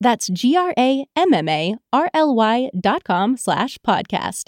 That's 0.00 0.28
G-R-A-M-M-A-R-L-Y 0.28 0.70
dot 2.78 3.04
com 3.04 3.36
slash 3.36 3.78
podcast. 3.78 4.44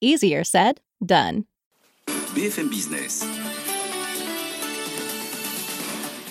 Easier 0.00 0.44
said, 0.44 0.80
done. 1.04 1.46
BFM 2.34 2.70
Business. 2.70 3.24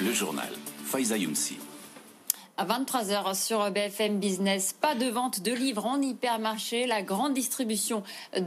Le 0.02 0.14
journal. 0.14 0.50
Faiza 0.84 1.16
Younsi. 1.18 1.71
À 2.62 2.66
23h 2.66 3.44
sur 3.44 3.72
BFM 3.72 4.20
Business, 4.20 4.76
pas 4.80 4.94
de 4.94 5.08
vente 5.08 5.42
de 5.42 5.52
livres 5.52 5.88
en 5.88 6.00
hypermarché. 6.00 6.86
La 6.86 7.02
grande 7.02 7.34
distribution 7.34 8.04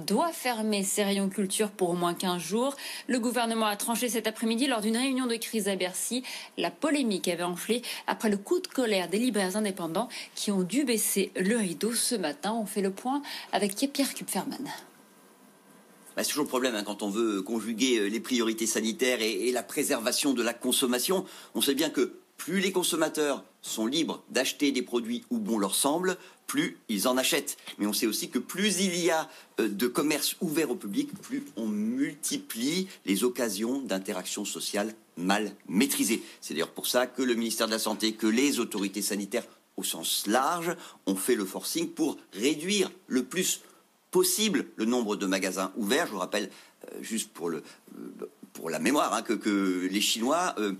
doit 0.06 0.30
fermer 0.30 0.84
ses 0.84 1.02
rayons 1.02 1.28
culture 1.28 1.72
pour 1.72 1.90
au 1.90 1.94
moins 1.94 2.14
15 2.14 2.40
jours. 2.40 2.76
Le 3.08 3.18
gouvernement 3.18 3.66
a 3.66 3.74
tranché 3.74 4.08
cet 4.08 4.28
après-midi 4.28 4.68
lors 4.68 4.82
d'une 4.82 4.96
réunion 4.96 5.26
de 5.26 5.34
crise 5.34 5.66
à 5.66 5.74
Bercy. 5.74 6.22
La 6.56 6.70
polémique 6.70 7.26
avait 7.26 7.42
enflé 7.42 7.82
après 8.06 8.30
le 8.30 8.36
coup 8.36 8.60
de 8.60 8.68
colère 8.68 9.08
des 9.08 9.18
libraires 9.18 9.56
indépendants 9.56 10.08
qui 10.36 10.52
ont 10.52 10.62
dû 10.62 10.84
baisser 10.84 11.32
le 11.34 11.56
rideau 11.56 11.92
ce 11.92 12.14
matin. 12.14 12.52
On 12.52 12.66
fait 12.66 12.82
le 12.82 12.92
point 12.92 13.20
avec 13.50 13.74
Pierre 13.92 14.14
Kupferman. 14.14 14.70
Bah, 16.14 16.22
c'est 16.22 16.28
toujours 16.28 16.44
le 16.44 16.48
problème 16.48 16.76
hein, 16.76 16.84
quand 16.84 17.02
on 17.02 17.10
veut 17.10 17.42
conjuguer 17.42 18.08
les 18.08 18.20
priorités 18.20 18.68
sanitaires 18.68 19.20
et 19.20 19.50
la 19.50 19.64
préservation 19.64 20.34
de 20.34 20.42
la 20.44 20.54
consommation. 20.54 21.24
On 21.56 21.60
sait 21.60 21.74
bien 21.74 21.90
que 21.90 22.20
plus 22.36 22.60
les 22.60 22.72
consommateurs 22.72 23.44
sont 23.62 23.86
libres 23.86 24.22
d'acheter 24.30 24.72
des 24.72 24.82
produits 24.82 25.24
où 25.30 25.38
bon 25.38 25.58
leur 25.58 25.74
semble, 25.74 26.16
plus 26.46 26.78
ils 26.88 27.08
en 27.08 27.16
achètent. 27.16 27.56
Mais 27.78 27.86
on 27.86 27.92
sait 27.92 28.06
aussi 28.06 28.28
que 28.28 28.38
plus 28.38 28.80
il 28.80 28.96
y 28.96 29.10
a 29.10 29.28
euh, 29.60 29.68
de 29.68 29.86
commerce 29.86 30.36
ouvert 30.40 30.70
au 30.70 30.76
public, 30.76 31.10
plus 31.22 31.44
on 31.56 31.66
multiplie 31.66 32.88
les 33.06 33.24
occasions 33.24 33.80
d'interaction 33.80 34.44
sociale 34.44 34.94
mal 35.16 35.54
maîtrisées. 35.68 36.22
C'est 36.40 36.54
d'ailleurs 36.54 36.72
pour 36.72 36.86
ça 36.86 37.06
que 37.06 37.22
le 37.22 37.34
ministère 37.34 37.66
de 37.66 37.72
la 37.72 37.78
Santé, 37.78 38.12
que 38.12 38.26
les 38.26 38.60
autorités 38.60 39.02
sanitaires 39.02 39.46
au 39.76 39.82
sens 39.82 40.26
large 40.26 40.76
ont 41.06 41.16
fait 41.16 41.34
le 41.34 41.44
forcing 41.44 41.88
pour 41.88 42.16
réduire 42.32 42.90
le 43.06 43.24
plus 43.24 43.62
possible 44.10 44.66
le 44.76 44.84
nombre 44.84 45.16
de 45.16 45.26
magasins 45.26 45.72
ouverts. 45.76 46.06
Je 46.06 46.12
vous 46.12 46.18
rappelle, 46.18 46.50
euh, 46.84 47.02
juste 47.02 47.32
pour 47.32 47.50
le, 47.50 47.64
euh, 47.98 48.26
pour 48.54 48.70
la 48.70 48.78
mémoire, 48.78 49.12
hein, 49.12 49.22
que, 49.22 49.86
les 49.90 50.00
Chinois 50.00 50.54
euh, 50.58 50.72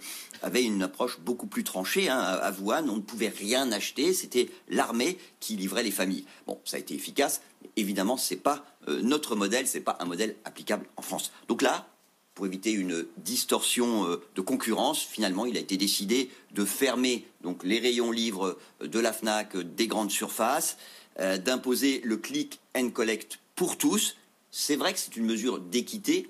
avaient 0.42 0.62
une 0.62 0.82
approche 0.82 1.18
beaucoup 1.20 1.46
plus 1.46 1.64
tranchée. 1.64 2.08
Hein, 2.08 2.18
à 2.18 2.52
Wuhan, 2.52 2.88
on 2.88 2.96
ne 2.96 3.02
pouvait 3.02 3.28
rien 3.28 3.70
acheter, 3.72 4.14
c'était 4.14 4.48
l'armée 4.68 5.18
qui 5.40 5.56
livrait 5.56 5.82
les 5.82 5.90
familles. 5.90 6.24
Bon, 6.46 6.58
ça 6.64 6.76
a 6.76 6.80
été 6.80 6.94
efficace. 6.94 7.42
Évidemment, 7.76 8.16
c'est 8.16 8.36
pas 8.36 8.64
euh, 8.88 9.02
notre 9.02 9.34
modèle, 9.36 9.66
c'est 9.66 9.80
pas 9.80 9.98
un 10.00 10.04
modèle 10.04 10.36
applicable 10.44 10.86
en 10.96 11.02
France. 11.02 11.32
Donc 11.48 11.62
là, 11.62 11.88
pour 12.34 12.46
éviter 12.46 12.70
une 12.70 13.06
distorsion 13.18 14.08
euh, 14.08 14.22
de 14.36 14.40
concurrence, 14.40 15.00
finalement, 15.02 15.44
il 15.44 15.56
a 15.56 15.60
été 15.60 15.76
décidé 15.76 16.30
de 16.52 16.64
fermer 16.64 17.26
donc 17.42 17.64
les 17.64 17.80
rayons 17.80 18.12
livres 18.12 18.56
de 18.80 19.00
la 19.00 19.12
Fnac, 19.12 19.56
des 19.56 19.88
grandes 19.88 20.10
surfaces, 20.10 20.78
d'imposer 21.16 22.00
le 22.02 22.16
click 22.16 22.58
and 22.76 22.90
collect 22.90 23.38
pour 23.54 23.78
tous. 23.78 24.16
C'est 24.50 24.74
vrai 24.74 24.92
que 24.92 24.98
c'est 24.98 25.16
une 25.16 25.26
mesure 25.26 25.60
d'équité, 25.60 26.28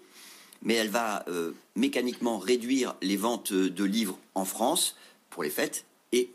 mais 0.62 0.74
elle 0.74 0.88
va 0.88 1.24
euh, 1.28 1.52
mécaniquement 1.76 2.38
réduire 2.38 2.94
les 3.02 3.16
ventes 3.16 3.52
de 3.52 3.84
livres 3.84 4.18
en 4.34 4.44
France 4.44 4.96
pour 5.30 5.42
les 5.42 5.50
fêtes 5.50 5.84
et 6.12 6.30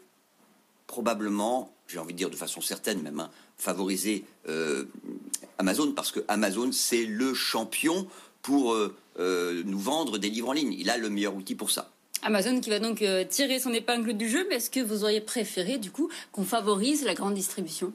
probablement, 0.87 1.73
j'ai 1.87 1.99
envie 1.99 2.13
de 2.13 2.17
dire 2.17 2.29
de 2.29 2.35
façon 2.35 2.61
certaine 2.61 3.01
même, 3.01 3.19
hein, 3.19 3.29
favoriser 3.57 4.25
euh, 4.47 4.85
Amazon 5.57 5.91
parce 5.91 6.11
que 6.11 6.21
Amazon 6.27 6.71
c'est 6.71 7.05
le 7.05 7.33
champion 7.33 8.07
pour 8.41 8.73
euh, 8.73 9.63
nous 9.65 9.79
vendre 9.79 10.17
des 10.17 10.29
livres 10.29 10.49
en 10.49 10.53
ligne. 10.53 10.73
Il 10.73 10.89
a 10.89 10.97
le 10.97 11.09
meilleur 11.09 11.35
outil 11.35 11.55
pour 11.55 11.71
ça. 11.71 11.91
Amazon 12.21 12.59
qui 12.59 12.69
va 12.69 12.79
donc 12.79 13.03
tirer 13.29 13.59
son 13.59 13.71
épingle 13.73 14.13
du 14.13 14.27
jeu, 14.27 14.45
mais 14.49 14.55
est-ce 14.55 14.69
que 14.69 14.81
vous 14.81 15.03
auriez 15.03 15.21
préféré 15.21 15.77
du 15.77 15.89
coup 15.89 16.09
qu'on 16.33 16.43
favorise 16.43 17.05
la 17.05 17.13
grande 17.13 17.33
distribution? 17.33 17.93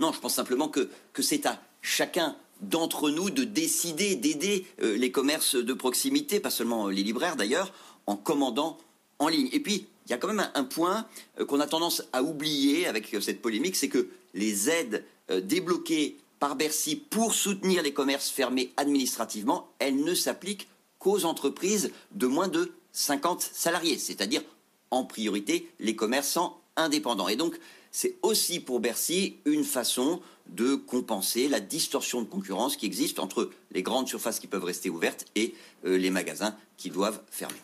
Non, 0.00 0.12
je 0.12 0.20
pense 0.20 0.34
simplement 0.34 0.68
que, 0.68 0.88
que 1.12 1.22
c'est 1.22 1.44
à 1.46 1.60
chacun 1.82 2.36
d'entre 2.60 3.10
nous 3.10 3.30
de 3.30 3.44
décider 3.44 4.16
d'aider 4.16 4.66
euh, 4.82 4.96
les 4.96 5.10
commerces 5.10 5.56
de 5.56 5.72
proximité, 5.72 6.40
pas 6.40 6.50
seulement 6.50 6.88
les 6.88 7.02
libraires 7.02 7.36
d'ailleurs, 7.36 7.72
en 8.06 8.16
commandant 8.16 8.78
en 9.18 9.28
ligne. 9.28 9.48
Et 9.52 9.60
puis, 9.60 9.86
il 10.06 10.10
y 10.10 10.14
a 10.14 10.18
quand 10.18 10.28
même 10.28 10.48
un, 10.54 10.64
point 10.64 11.06
euh, 11.40 11.44
qu'on 11.44 11.60
a 11.60 11.66
tendance 11.66 12.02
à 12.12 12.22
oublier 12.22 12.86
avec 12.86 13.12
euh, 13.14 13.20
cette 13.20 13.42
polémique, 13.42 13.76
c'est 13.76 13.88
que 13.88 14.08
les 14.34 14.70
aides 14.70 15.04
euh, 15.30 15.40
débloquées 15.40 16.16
par 16.38 16.54
Bercy 16.54 16.96
pour 16.96 17.34
soutenir 17.34 17.82
les 17.82 17.92
commerces 17.92 18.30
fermés 18.30 18.72
administrativement, 18.76 19.68
elles 19.78 19.96
ne 19.96 20.14
s'appliquent 20.14 20.68
qu'aux 20.98 21.24
entreprises 21.24 21.92
de 22.12 22.26
moins 22.26 22.48
de 22.48 22.72
50 22.92 23.40
salariés, 23.40 23.98
c'est-à-dire 23.98 24.42
en 24.90 25.04
priorité 25.04 25.68
les 25.80 25.96
commerçants 25.96 26.60
indépendants. 26.76 27.28
Et 27.28 27.36
donc, 27.36 27.58
c'est 27.90 28.16
aussi 28.22 28.60
pour 28.60 28.80
Bercy 28.80 29.36
une 29.44 29.64
façon 29.64 30.20
de 30.48 30.74
compenser 30.74 31.48
la 31.48 31.60
distorsion 31.60 32.22
de 32.22 32.26
concurrence 32.26 32.76
qui 32.76 32.86
existe 32.86 33.18
entre 33.18 33.50
les 33.72 33.82
grandes 33.82 34.08
surfaces 34.08 34.38
qui 34.38 34.46
peuvent 34.46 34.64
rester 34.64 34.90
ouvertes 34.90 35.24
et 35.34 35.54
euh, 35.84 35.96
les 35.96 36.10
magasins 36.10 36.54
qui 36.76 36.90
doivent 36.90 37.20
fermer. 37.30 37.56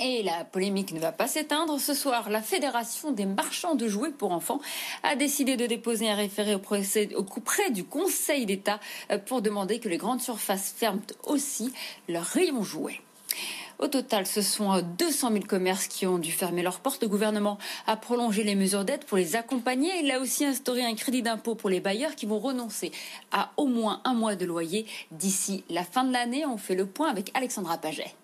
Et 0.00 0.22
la 0.22 0.44
polémique 0.44 0.92
ne 0.92 1.00
va 1.00 1.10
pas 1.10 1.26
s'éteindre. 1.26 1.80
Ce 1.80 1.92
soir, 1.92 2.30
la 2.30 2.40
Fédération 2.40 3.10
des 3.10 3.26
marchands 3.26 3.74
de 3.74 3.88
jouets 3.88 4.12
pour 4.12 4.30
enfants 4.30 4.60
a 5.02 5.16
décidé 5.16 5.56
de 5.56 5.66
déposer 5.66 6.08
un 6.08 6.14
référé 6.14 6.54
auprès 6.54 7.70
du 7.72 7.84
Conseil 7.84 8.46
d'État 8.46 8.78
euh, 9.10 9.18
pour 9.18 9.42
demander 9.42 9.80
que 9.80 9.88
les 9.88 9.96
grandes 9.96 10.20
surfaces 10.20 10.72
ferment 10.76 11.02
aussi 11.24 11.72
leurs 12.08 12.24
rayons 12.24 12.62
jouets. 12.62 13.00
Au 13.78 13.86
total, 13.86 14.26
ce 14.26 14.42
sont 14.42 14.82
200 14.98 15.30
000 15.32 15.44
commerces 15.44 15.86
qui 15.86 16.04
ont 16.04 16.18
dû 16.18 16.32
fermer 16.32 16.62
leurs 16.62 16.80
portes. 16.80 17.00
Le 17.00 17.08
gouvernement 17.08 17.58
a 17.86 17.96
prolongé 17.96 18.42
les 18.42 18.56
mesures 18.56 18.84
d'aide 18.84 19.04
pour 19.04 19.16
les 19.16 19.36
accompagner. 19.36 19.90
Il 20.02 20.10
a 20.10 20.18
aussi 20.18 20.44
instauré 20.44 20.84
un 20.84 20.96
crédit 20.96 21.22
d'impôt 21.22 21.54
pour 21.54 21.70
les 21.70 21.78
bailleurs 21.78 22.16
qui 22.16 22.26
vont 22.26 22.40
renoncer 22.40 22.90
à 23.30 23.52
au 23.56 23.66
moins 23.66 24.00
un 24.04 24.14
mois 24.14 24.34
de 24.34 24.44
loyer 24.44 24.84
d'ici 25.12 25.62
la 25.70 25.84
fin 25.84 26.02
de 26.02 26.12
l'année. 26.12 26.44
On 26.44 26.56
fait 26.56 26.74
le 26.74 26.86
point 26.86 27.08
avec 27.08 27.30
Alexandra 27.34 27.78
Paget. 27.78 28.14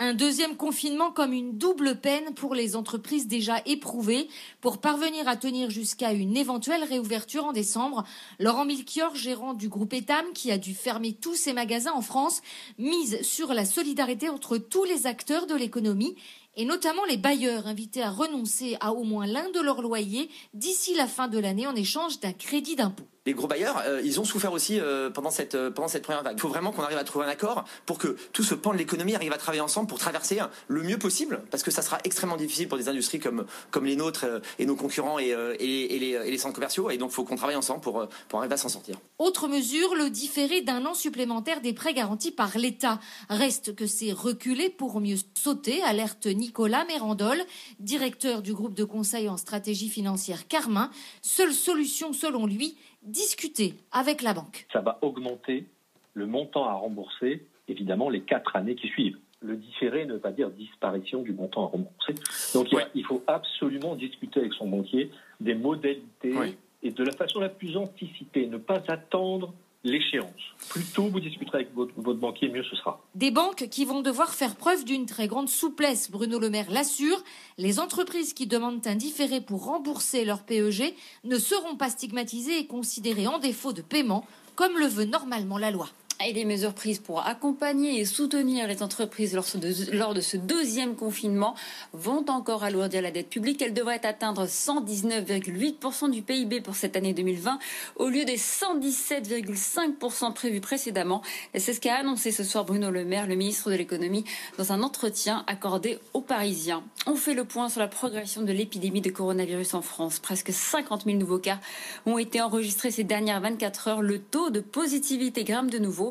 Un 0.00 0.12
deuxième 0.12 0.56
confinement 0.56 1.12
comme 1.12 1.32
une 1.32 1.56
double 1.56 2.00
peine 2.00 2.34
pour 2.34 2.56
les 2.56 2.74
entreprises 2.74 3.28
déjà 3.28 3.62
éprouvées. 3.64 4.26
Pour 4.60 4.78
parvenir 4.78 5.28
à 5.28 5.36
tenir 5.36 5.70
jusqu'à 5.70 6.12
une 6.12 6.36
éventuelle 6.36 6.82
réouverture 6.82 7.44
en 7.44 7.52
décembre, 7.52 8.02
Laurent 8.40 8.64
Milchior, 8.64 9.14
gérant 9.14 9.54
du 9.54 9.68
groupe 9.68 9.92
Etam, 9.92 10.24
qui 10.34 10.50
a 10.50 10.58
dû 10.58 10.74
fermer 10.74 11.12
tous 11.12 11.36
ses 11.36 11.52
magasins 11.52 11.92
en 11.92 12.00
France, 12.00 12.42
mise 12.76 13.22
sur 13.22 13.54
la 13.54 13.64
solidarité 13.64 14.28
entre 14.28 14.58
tous 14.58 14.82
les 14.82 15.06
acteurs 15.06 15.46
de 15.46 15.54
l'économie 15.54 16.16
et 16.56 16.64
notamment 16.64 17.04
les 17.04 17.16
bailleurs 17.16 17.68
invités 17.68 18.02
à 18.02 18.10
renoncer 18.10 18.76
à 18.80 18.92
au 18.92 19.04
moins 19.04 19.26
l'un 19.26 19.48
de 19.50 19.60
leurs 19.60 19.80
loyers 19.80 20.28
d'ici 20.54 20.94
la 20.94 21.06
fin 21.06 21.28
de 21.28 21.38
l'année 21.38 21.68
en 21.68 21.76
échange 21.76 22.18
d'un 22.18 22.32
crédit 22.32 22.74
d'impôt. 22.74 23.06
Les 23.26 23.32
gros 23.32 23.46
bailleurs, 23.46 23.82
euh, 23.86 24.02
ils 24.04 24.20
ont 24.20 24.24
souffert 24.24 24.52
aussi 24.52 24.78
euh, 24.78 25.08
pendant, 25.08 25.30
cette, 25.30 25.54
euh, 25.54 25.70
pendant 25.70 25.88
cette 25.88 26.02
première 26.02 26.22
vague. 26.22 26.36
Il 26.36 26.40
faut 26.40 26.50
vraiment 26.50 26.72
qu'on 26.72 26.82
arrive 26.82 26.98
à 26.98 27.04
trouver 27.04 27.24
un 27.24 27.28
accord 27.28 27.64
pour 27.86 27.96
que 27.96 28.18
tout 28.34 28.42
ce 28.42 28.54
pan 28.54 28.74
de 28.74 28.76
l'économie 28.76 29.14
arrive 29.14 29.32
à 29.32 29.38
travailler 29.38 29.62
ensemble 29.62 29.88
pour 29.88 29.98
traverser 29.98 30.40
le 30.68 30.82
mieux 30.82 30.98
possible, 30.98 31.40
parce 31.50 31.62
que 31.62 31.70
ça 31.70 31.80
sera 31.80 31.98
extrêmement 32.04 32.36
difficile 32.36 32.68
pour 32.68 32.76
des 32.76 32.90
industries 32.90 33.20
comme, 33.20 33.46
les 33.82 33.96
nôtres 33.96 34.26
et 34.58 34.66
nos 34.66 34.76
concurrents 34.76 35.18
et, 35.18 35.34
les, 35.58 36.38
centres 36.38 36.54
commerciaux, 36.54 36.90
et 36.90 36.98
donc 36.98 37.12
il 37.12 37.14
faut 37.14 37.24
qu'on 37.24 37.36
travaille 37.36 37.56
ensemble 37.56 37.80
pour, 37.80 38.06
pour 38.28 38.40
arriver 38.40 38.54
à 38.54 38.58
s'en 38.58 38.68
sortir. 38.68 38.98
Autre 39.18 39.48
mesure, 39.48 39.94
le 39.94 40.10
différé 40.10 40.60
d'un 40.60 40.84
an 40.84 40.94
supplémentaire 40.94 41.62
des 41.62 41.72
prêts 41.72 41.94
garantis 41.94 42.30
par 42.30 42.58
l'État. 42.58 43.00
Reste 43.30 43.74
que 43.74 43.86
c'est 43.86 44.12
reculé 44.12 44.68
pour 44.68 45.00
mieux 45.00 45.16
sauter, 45.34 45.82
alerte 45.82 46.26
Nicolas 46.26 46.84
Mérandol, 46.84 47.42
directeur 47.80 48.42
du 48.42 48.52
groupe 48.52 48.74
de 48.74 48.84
conseil 48.84 49.28
en 49.28 49.36
stratégie 49.36 49.88
financière 49.88 50.46
Carmin. 50.46 50.90
Seule 51.22 51.54
solution 51.54 52.12
selon 52.12 52.46
lui, 52.46 52.76
discuter 53.04 53.74
avec 53.92 54.22
la 54.22 54.34
banque. 54.34 54.66
Ça 54.72 54.80
va 54.80 54.98
augmenter 55.02 55.66
le 56.14 56.26
montant 56.26 56.64
à 56.64 56.72
rembourser, 56.74 57.44
évidemment, 57.68 58.08
les 58.08 58.20
quatre 58.20 58.56
années 58.56 58.74
qui 58.74 58.88
suivent. 58.88 59.18
Le 59.42 59.56
différé 59.56 60.06
ne 60.06 60.14
veut 60.14 60.20
pas 60.20 60.32
dire 60.32 60.50
disparition 60.50 61.22
du 61.22 61.32
montant 61.32 61.66
à 61.66 61.68
rembourser. 61.68 62.14
Donc 62.54 62.68
il, 62.94 63.04
faut 63.04 63.22
absolument 63.26 63.94
discuter 63.94 64.40
avec 64.40 64.54
son 64.54 64.68
banquier 64.68 65.10
des 65.40 65.54
modalités 65.54 66.34
et 66.82 66.90
de 66.90 67.04
la 67.04 67.12
façon 67.12 67.40
la 67.40 67.48
plus 67.48 67.76
anticipée, 67.76 68.46
ne 68.46 68.56
pas 68.56 68.82
attendre 68.88 69.52
l'échéance. 69.84 70.28
Plus 70.70 70.84
tôt 70.84 71.04
vous 71.04 71.20
discuterez 71.20 71.58
avec 71.58 71.74
votre, 71.74 71.92
banquier, 72.14 72.48
mieux 72.48 72.64
ce 72.64 72.74
sera. 72.76 73.00
Des 73.14 73.30
banques 73.30 73.68
qui 73.70 73.84
vont 73.84 74.00
devoir 74.00 74.34
faire 74.34 74.56
preuve 74.56 74.84
d'une 74.84 75.06
très 75.06 75.28
grande 75.28 75.48
souplesse, 75.48 76.10
Bruno 76.10 76.38
Le 76.38 76.50
Maire 76.50 76.70
l'assure. 76.70 77.22
Les 77.58 77.78
entreprises 77.78 78.32
qui 78.32 78.46
demandent 78.46 78.86
un 78.86 78.96
différé 78.96 79.40
pour 79.40 79.66
rembourser 79.66 80.24
leur 80.24 80.42
PEG 80.42 80.94
ne 81.24 81.38
seront 81.38 81.76
pas 81.76 81.90
stigmatisées 81.90 82.58
et 82.58 82.66
considérées 82.66 83.26
en 83.26 83.38
défaut 83.38 83.72
de 83.72 83.82
paiement, 83.82 84.26
comme 84.56 84.78
le 84.78 84.86
veut 84.86 85.04
normalement 85.04 85.58
la 85.58 85.70
loi 85.70 85.88
et 86.26 86.32
des 86.32 86.44
mesures 86.44 86.74
prises 86.74 86.98
pour 86.98 87.26
accompagner 87.26 88.00
et 88.00 88.04
soutenir 88.04 88.66
les 88.66 88.82
entreprises 88.82 89.34
lors 89.34 90.14
de, 90.14 90.20
ce 90.20 90.36
deuxième 90.36 90.94
confinement 90.96 91.54
vont 91.92 92.24
encore 92.28 92.64
alourdir 92.64 93.02
la 93.02 93.10
dette 93.10 93.28
publique. 93.28 93.60
Elle 93.62 93.74
devrait 93.74 94.04
atteindre 94.06 94.46
119,8% 94.46 96.10
du 96.10 96.22
PIB 96.22 96.60
pour 96.60 96.76
cette 96.76 96.96
année 96.96 97.12
2020 97.12 97.58
au 97.96 98.08
lieu 98.08 98.24
des 98.24 98.36
117,5% 98.36 100.32
prévus 100.32 100.60
précédemment. 100.60 101.22
C'est 101.54 101.72
ce 101.72 101.80
qu'a 101.80 101.96
annoncé 101.96 102.30
ce 102.30 102.44
soir 102.44 102.64
Bruno 102.64 102.90
Le 102.90 103.04
Maire, 103.04 103.26
le 103.26 103.34
ministre 103.34 103.70
de 103.70 103.76
l'économie, 103.76 104.24
dans 104.56 104.72
un 104.72 104.82
entretien 104.82 105.44
accordé 105.46 105.98
aux 106.12 106.20
Parisiens. 106.20 106.84
On 107.06 107.16
fait 107.16 107.34
le 107.34 107.44
point 107.44 107.68
sur 107.68 107.80
la 107.80 107.88
progression 107.88 108.42
de 108.42 108.52
l'épidémie 108.52 109.00
de 109.00 109.10
coronavirus 109.10 109.74
en 109.74 109.82
France. 109.82 110.20
Presque 110.20 110.52
50 110.52 111.04
000 111.04 111.18
nouveaux 111.18 111.38
cas 111.38 111.60
ont 112.06 112.18
été 112.18 112.40
enregistrés 112.40 112.90
ces 112.90 113.04
dernières 113.04 113.40
24 113.40 113.88
heures. 113.88 114.02
Le 114.02 114.18
taux 114.18 114.50
de 114.50 114.60
positivité 114.60 115.44
grimpe 115.44 115.70
de 115.70 115.78
nouveau 115.78 116.03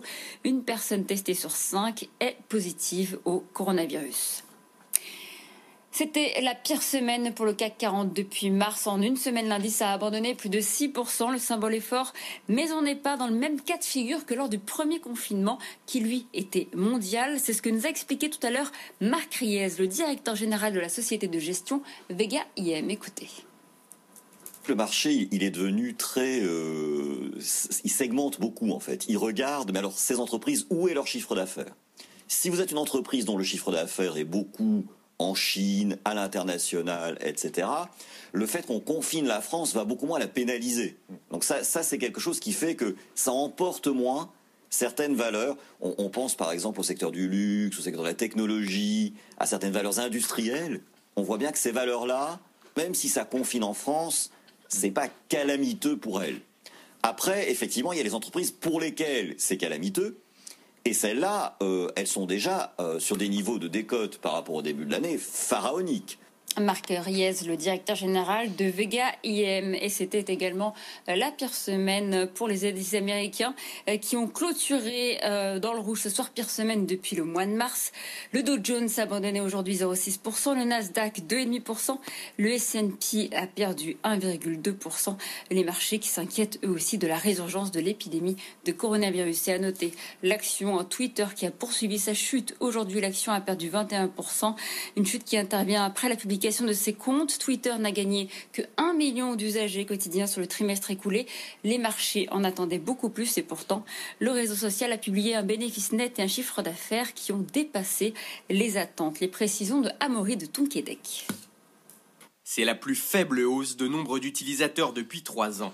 une 0.44 0.63
personne 0.63 1.06
testée 1.06 1.34
sur 1.34 1.51
cinq 1.51 2.10
est 2.19 2.38
positive 2.50 3.19
au 3.25 3.44
coronavirus. 3.54 4.44
C'était 5.95 6.42
la 6.42 6.56
pire 6.56 6.81
semaine 6.81 7.36
pour 7.36 7.45
le 7.45 7.54
CAC 7.54 7.78
40 7.78 8.13
depuis 8.13 8.50
mars. 8.50 8.88
En 8.88 9.00
une 9.00 9.16
semaine, 9.16 9.48
l'indice 9.48 9.80
a 9.84 9.94
abandonné 9.94 10.34
plus 10.34 10.50
de 10.50 10.60
6%. 10.60 11.31
Le 11.31 11.38
symbole 11.38 11.75
est 11.75 11.80
fort, 11.80 12.13
mais 12.48 12.72
on 12.72 12.81
n'est 12.81 12.95
pas 12.95 13.16
dans 13.16 13.28
le 13.28 13.36
même 13.36 13.62
cas 13.62 13.78
de 13.78 13.84
figure 13.84 14.25
que 14.25 14.34
lors 14.34 14.50
du 14.50 14.57
premier 14.57 15.00
confinement, 15.00 15.60
qui 15.86 16.00
lui 16.00 16.25
était 16.34 16.68
mondial. 16.74 17.39
C'est 17.39 17.54
ce 17.54 17.62
que 17.62 17.69
nous 17.69 17.86
a 17.86 17.89
expliqué 17.89 18.31
tout 18.31 18.39
à 18.42 18.50
l'heure 18.50 18.72
Marc 19.01 19.36
Riez, 19.36 19.69
le 19.78 19.86
directeur 19.86 20.36
général 20.36 20.74
de 20.74 20.80
la 20.80 20.89
société 20.89 21.28
de 21.28 21.38
gestion 21.38 21.84
Vega 22.10 22.39
IM. 22.57 22.89
Écoutez. 22.89 23.30
Le 24.68 24.75
marché, 24.75 25.27
il 25.31 25.44
est 25.44 25.51
devenu 25.51 25.94
très, 25.94 26.39
euh, 26.42 27.31
il 27.83 27.92
segmente 27.92 28.39
beaucoup 28.39 28.71
en 28.71 28.80
fait. 28.80 29.06
Il 29.10 29.18
regarde, 29.18 29.71
mais 29.74 29.80
alors 29.80 29.98
ces 29.98 30.19
entreprises, 30.19 30.68
où 30.69 30.88
est 30.88 30.94
leur 30.94 31.06
chiffre 31.06 31.36
d'affaires? 31.36 31.75
Si 32.30 32.50
vous 32.50 32.62
êtes 32.62 32.71
une 32.71 32.77
entreprise 32.77 33.25
dont 33.25 33.38
le 33.38 33.44
chiffre 33.44 33.71
d'affaires 33.71 34.15
est 34.15 34.24
beaucoup 34.24 34.86
en 35.19 35.36
Chine, 35.36 35.98
à 36.06 36.13
l'international, 36.13 37.18
etc., 37.21 37.68
le 38.31 38.45
fait 38.45 38.65
qu'on 38.65 38.80
confine 38.80 39.27
la 39.27 39.42
France 39.42 39.74
va 39.74 39.83
beaucoup 39.83 40.06
moins 40.06 40.18
la 40.18 40.27
pénaliser. 40.27 40.98
Donc 41.30 41.44
ça, 41.44 41.63
ça 41.63 41.83
c'est 41.83 41.98
quelque 41.98 42.21
chose 42.21 42.39
qui 42.39 42.54
fait 42.54 42.75
que 42.75 42.95
ça 43.15 43.31
emporte 43.31 43.88
moins 43.88 44.31
certaines 44.69 45.15
valeurs. 45.15 45.57
On, 45.81 45.94
on, 45.98 46.10
pense 46.10 46.36
par 46.36 46.51
exemple 46.51 46.80
au 46.80 46.83
secteur 46.83 47.12
du 47.12 47.27
luxe, 47.27 47.80
au 47.80 47.81
secteur 47.81 48.01
de 48.01 48.07
la 48.07 48.15
technologie, 48.15 49.13
à 49.38 49.45
certaines 49.45 49.74
valeurs 49.74 50.00
industrielles. 50.00 50.81
On 51.18 51.21
voit 51.21 51.38
bien 51.38 51.51
que 51.51 51.60
ces 51.60 51.71
valeurs-là, 51.71 52.39
même 52.77 52.95
si 52.95 53.10
ça 53.10 53.25
confine 53.25 53.63
en 53.63 53.74
France, 53.74 54.31
c'est 54.74 54.92
pas 54.92 55.08
calamiteux 55.30 55.98
pour 55.98 56.24
elles. 56.24 56.42
Après, 57.04 57.52
effectivement, 57.52 57.94
il 57.94 57.98
y 57.98 58.00
a 58.00 58.04
les 58.04 58.16
entreprises 58.16 58.52
pour 58.52 58.80
lesquelles 58.80 59.36
c'est 59.38 59.58
calamiteux. 59.58 60.18
Et 60.86 60.94
celles-là, 60.94 61.58
euh, 61.62 61.90
elles 61.96 62.08
sont 62.08 62.25
déjà 62.25 62.74
euh, 62.80 63.00
sur 63.00 63.18
des 63.18 63.30
niveaux 63.30 63.60
de 63.60 63.68
décote 63.68 64.18
par 64.18 64.34
rapport 64.34 64.56
au 64.56 64.62
début 64.62 64.86
de 64.86 64.92
l'année 64.92 65.18
pharaoniques. 65.18 66.20
Marc 66.60 66.88
Riez, 66.90 67.34
le 67.48 67.58
directeur 67.58 67.96
général 67.96 68.56
de 68.56 68.66
Vega 68.66 69.06
IM. 69.24 69.74
Et 69.74 69.90
c'était 69.90 70.34
également 70.34 70.74
euh, 71.10 71.16
la 71.16 71.32
pire 71.32 71.54
semaine 71.54 72.28
pour 72.28 72.48
les 72.48 72.68
indices 72.68 72.94
américains 72.94 73.56
euh, 73.90 73.98
qui 73.98 74.16
ont 74.18 74.28
clôturé 74.28 75.20
euh, 75.24 75.60
dans 75.60 75.74
le 75.74 75.80
rouge 75.80 76.02
ce 76.02 76.10
soir, 76.10 76.30
pire 76.30 76.50
semaine 76.50 76.86
depuis 76.86 77.16
le 77.16 77.24
mois 77.24 77.46
de 77.46 77.52
mars. 77.52 77.92
Le 78.32 78.44
Dow 78.44 78.58
Jones 78.62 78.90
a 78.98 79.02
abandonné 79.02 79.42
aujourd'hui 79.42 79.78
0,6%, 79.78 80.56
le 80.56 80.66
Nasdaq 80.66 81.20
2,5%, 81.20 81.98
le 82.38 82.52
S&P 82.52 83.30
a 83.36 83.48
perdu 83.48 83.98
1,2%. 84.04 85.16
Les 85.50 85.64
marchés 85.64 86.00
qui 86.00 86.10
s'inquiètent 86.10 86.60
eux 86.64 86.70
aussi 86.70 86.98
de 86.98 87.08
la 87.08 87.18
résurgence 87.18 87.72
de 87.72 87.80
l'épidémie 87.80 88.38
de 88.66 88.72
coronavirus. 88.72 89.38
C'est 89.38 89.54
à 89.54 89.60
noter 89.60 89.92
l'action 90.22 90.76
en 90.76 90.84
Twitter 90.84 91.26
qui 91.36 91.46
a 91.46 91.52
poursuivi 91.52 91.98
sa 91.98 92.14
chute. 92.14 92.56
Aujourd'hui, 92.60 93.02
l'action 93.02 93.32
a 93.32 93.42
perdu 93.42 93.70
21%, 93.70 94.56
une 94.98 95.06
chute 95.06 95.24
qui 95.24 95.38
intervient 95.38 95.84
après 95.84 96.10
la 96.10 96.16
publication 96.16 96.43
de 96.44 96.74
ses 96.74 96.94
comptes. 96.94 97.40
Twitter 97.40 97.74
n'a 97.80 97.92
gagné 97.92 98.28
que 98.51 98.62
1 98.75 98.94
million 98.94 99.36
d'usagers 99.36 99.86
quotidiens 99.86 100.28
sur 100.28 100.42
le 100.42 100.48
trimestre 100.48 100.92
écoulé. 100.92 101.25
Les 101.63 101.78
marchés 101.78 102.28
en 102.31 102.44
attendaient 102.44 102.80
beaucoup 102.80 103.10
plus 103.10 103.38
et 103.38 103.44
pourtant, 103.44 103.86
le 104.19 104.31
réseau 104.31 104.56
social 104.56 104.92
a 104.92 104.98
publié 104.98 105.36
un 105.36 105.44
bénéfice 105.44 105.94
net 105.94 106.19
et 106.19 106.22
un 106.22 106.28
chiffre 106.28 106.62
d'affaires 106.62 107.13
qui 107.13 107.31
ont 107.31 107.45
dépassé 107.54 108.13
les 108.50 108.75
attentes. 108.75 109.22
Les 109.22 109.30
précisions 109.30 109.80
de 109.80 109.90
Amaury 110.01 110.36
de 110.36 110.45
Tonquédec. 110.45 111.28
C'est 112.44 112.66
la 112.66 112.75
plus 112.75 112.96
faible 112.96 113.39
hausse 113.39 113.78
de 113.78 113.88
nombre 113.88 114.19
d'utilisateurs 114.19 114.92
depuis 114.92 115.24
trois 115.24 115.63
ans. 115.63 115.74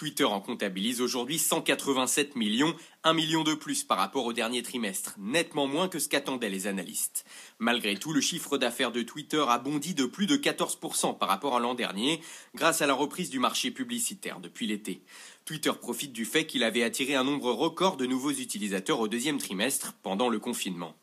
Twitter 0.00 0.24
en 0.24 0.40
comptabilise 0.40 1.02
aujourd'hui 1.02 1.38
187 1.38 2.34
millions, 2.34 2.74
un 3.04 3.12
million 3.12 3.44
de 3.44 3.52
plus 3.52 3.84
par 3.84 3.98
rapport 3.98 4.24
au 4.24 4.32
dernier 4.32 4.62
trimestre, 4.62 5.14
nettement 5.18 5.66
moins 5.66 5.88
que 5.88 5.98
ce 5.98 6.08
qu'attendaient 6.08 6.48
les 6.48 6.66
analystes. 6.66 7.26
Malgré 7.58 7.98
tout, 7.98 8.14
le 8.14 8.22
chiffre 8.22 8.56
d'affaires 8.56 8.92
de 8.92 9.02
Twitter 9.02 9.44
a 9.46 9.58
bondi 9.58 9.92
de 9.92 10.06
plus 10.06 10.26
de 10.26 10.38
14% 10.38 11.18
par 11.18 11.28
rapport 11.28 11.54
à 11.54 11.60
l'an 11.60 11.74
dernier, 11.74 12.22
grâce 12.54 12.80
à 12.80 12.86
la 12.86 12.94
reprise 12.94 13.28
du 13.28 13.40
marché 13.40 13.70
publicitaire 13.70 14.40
depuis 14.40 14.66
l'été. 14.66 15.02
Twitter 15.44 15.72
profite 15.78 16.14
du 16.14 16.24
fait 16.24 16.46
qu'il 16.46 16.64
avait 16.64 16.82
attiré 16.82 17.14
un 17.14 17.24
nombre 17.24 17.52
record 17.52 17.98
de 17.98 18.06
nouveaux 18.06 18.32
utilisateurs 18.32 19.00
au 19.00 19.08
deuxième 19.08 19.36
trimestre, 19.36 19.92
pendant 20.02 20.30
le 20.30 20.38
confinement. 20.38 20.94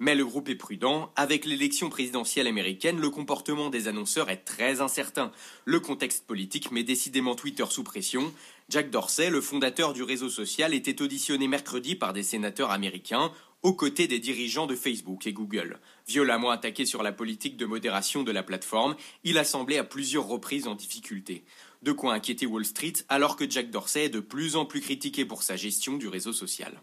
Mais 0.00 0.14
le 0.14 0.24
groupe 0.24 0.48
est 0.48 0.54
prudent. 0.54 1.12
Avec 1.16 1.44
l'élection 1.44 1.90
présidentielle 1.90 2.46
américaine, 2.46 3.00
le 3.00 3.10
comportement 3.10 3.68
des 3.68 3.88
annonceurs 3.88 4.30
est 4.30 4.44
très 4.44 4.80
incertain. 4.80 5.32
Le 5.64 5.80
contexte 5.80 6.24
politique 6.24 6.70
met 6.70 6.84
décidément 6.84 7.34
Twitter 7.34 7.64
sous 7.68 7.82
pression. 7.82 8.32
Jack 8.68 8.90
Dorsey, 8.90 9.28
le 9.28 9.40
fondateur 9.40 9.94
du 9.94 10.04
réseau 10.04 10.28
social, 10.28 10.72
était 10.72 11.02
auditionné 11.02 11.48
mercredi 11.48 11.96
par 11.96 12.12
des 12.12 12.22
sénateurs 12.22 12.70
américains 12.70 13.32
aux 13.62 13.74
côtés 13.74 14.06
des 14.06 14.20
dirigeants 14.20 14.66
de 14.66 14.76
Facebook 14.76 15.26
et 15.26 15.32
Google. 15.32 15.80
Violemment 16.06 16.50
attaqué 16.50 16.86
sur 16.86 17.02
la 17.02 17.12
politique 17.12 17.56
de 17.56 17.66
modération 17.66 18.22
de 18.22 18.30
la 18.30 18.44
plateforme, 18.44 18.94
il 19.24 19.36
a 19.36 19.42
semblé 19.42 19.78
à 19.78 19.84
plusieurs 19.84 20.28
reprises 20.28 20.68
en 20.68 20.76
difficulté. 20.76 21.44
De 21.82 21.90
quoi 21.90 22.14
inquiéter 22.14 22.46
Wall 22.46 22.64
Street 22.64 22.92
alors 23.08 23.34
que 23.34 23.50
Jack 23.50 23.70
Dorsey 23.70 24.04
est 24.04 24.10
de 24.10 24.20
plus 24.20 24.54
en 24.54 24.64
plus 24.64 24.80
critiqué 24.80 25.24
pour 25.24 25.42
sa 25.42 25.56
gestion 25.56 25.96
du 25.96 26.06
réseau 26.06 26.32
social. 26.32 26.80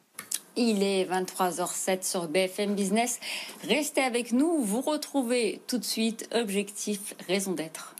Il 0.57 0.83
est 0.83 1.05
23h07 1.05 2.09
sur 2.09 2.27
BFM 2.27 2.75
Business. 2.75 3.19
Restez 3.67 4.01
avec 4.01 4.31
nous, 4.31 4.61
vous 4.61 4.81
retrouvez 4.81 5.61
tout 5.67 5.77
de 5.77 5.83
suite 5.83 6.29
Objectif 6.33 7.13
Raison 7.27 7.51
d'être. 7.51 7.94